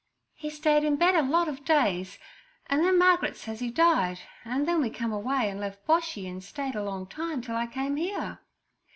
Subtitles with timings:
[0.33, 2.17] 'He stayed in bed a lot of days,
[2.65, 6.41] an' then Margret says 'e died, an' then we come away an' left Boshy, an'
[6.41, 8.39] stayed a long time till I came here.'